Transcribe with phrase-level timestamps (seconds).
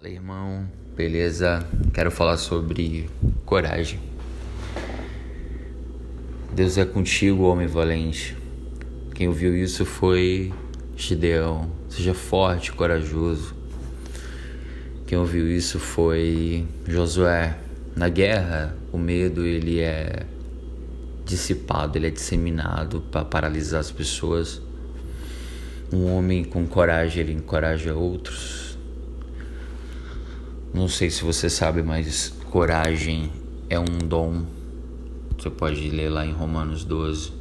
[0.00, 1.62] Fala irmão, beleza?
[1.92, 3.10] Quero falar sobre
[3.44, 4.00] coragem.
[6.54, 8.34] Deus é contigo, homem valente.
[9.14, 10.54] Quem ouviu isso foi
[10.96, 11.70] Gideão.
[11.90, 13.54] Seja forte corajoso.
[15.06, 17.58] Quem ouviu isso foi Josué.
[17.94, 20.24] Na guerra, o medo ele é
[21.26, 24.62] dissipado, ele é disseminado para paralisar as pessoas.
[25.92, 28.69] Um homem com coragem, ele encoraja outros.
[30.72, 33.32] Não sei se você sabe, mas coragem
[33.68, 34.44] é um dom.
[35.36, 37.32] Você pode ler lá em Romanos 12.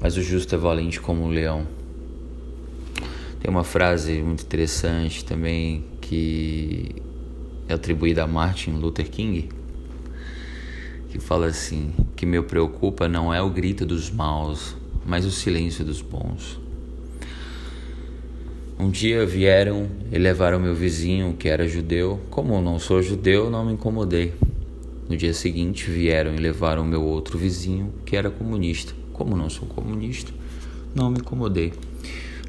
[0.00, 1.64] Mas o justo é valente como um leão.
[3.40, 6.96] Tem uma frase muito interessante também que
[7.68, 9.48] é atribuída a Martin Luther King,
[11.10, 15.84] que fala assim: que me preocupa não é o grito dos maus, mas o silêncio
[15.84, 16.65] dos bons.
[18.78, 22.20] Um dia vieram e levaram meu vizinho, que era judeu.
[22.28, 24.34] Como eu não sou judeu, não me incomodei.
[25.08, 28.92] No dia seguinte vieram e levaram meu outro vizinho, que era comunista.
[29.14, 30.30] Como não sou comunista,
[30.94, 31.72] não me incomodei.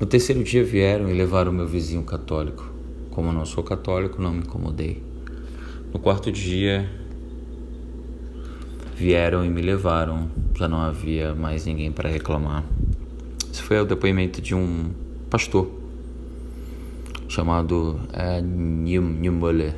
[0.00, 2.72] No terceiro dia vieram e levaram meu vizinho católico.
[3.10, 5.02] Como não sou católico, não me incomodei.
[5.92, 6.90] No quarto dia
[8.96, 10.30] vieram e me levaram.
[10.56, 12.64] Já não havia mais ninguém para reclamar.
[13.52, 14.90] Esse foi o depoimento de um
[15.28, 15.83] pastor
[17.28, 19.74] chamado é, Niemöller.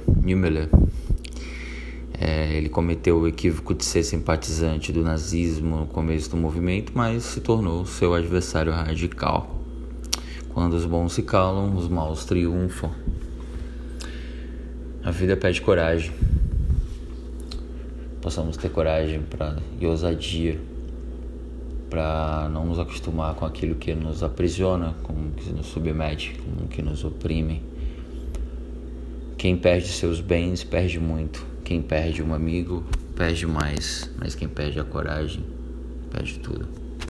[2.18, 7.24] É, ele cometeu o equívoco de ser simpatizante do nazismo no começo do movimento, mas
[7.24, 9.60] se tornou seu adversário radical.
[10.54, 12.90] Quando os bons se calam, os maus triunfam.
[15.04, 16.12] A vida pede coragem.
[18.22, 20.58] Possamos ter coragem pra, e ousadia
[21.88, 26.82] para não nos acostumar com aquilo que nos aprisiona, com que nos submete, com que
[26.82, 27.62] nos oprime.
[29.36, 31.44] Quem perde seus bens perde muito.
[31.64, 32.84] Quem perde um amigo
[33.14, 35.44] perde mais, mas quem perde a coragem
[36.10, 36.85] perde tudo.